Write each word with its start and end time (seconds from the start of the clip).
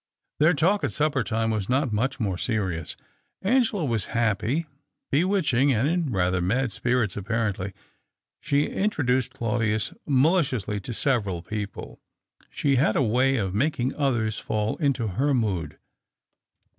Their 0.39 0.55
talk 0.55 0.83
at 0.83 0.91
supper 0.91 1.23
time 1.23 1.51
was 1.51 1.69
not 1.69 1.93
much 1.93 2.19
more 2.19 2.39
serious. 2.39 2.95
Angela 3.43 3.85
was 3.85 4.05
happy, 4.17 4.65
bewitching, 5.11 5.71
and 5.71 5.87
in 5.87 6.07
rather 6.11 6.41
mad 6.41 6.71
spirits, 6.71 7.15
apparently. 7.15 7.73
She 8.39 8.65
introduced 8.65 9.31
Claudius 9.31 9.93
maliciously 10.07 10.79
to 10.79 10.93
several 10.95 11.43
people. 11.43 12.01
She 12.49 12.77
had 12.77 12.95
a 12.95 13.03
way 13.03 13.37
of 13.37 13.53
making 13.53 13.93
others 13.93 14.39
fall 14.39 14.75
into 14.77 15.05
her 15.07 15.35
mood. 15.35 15.77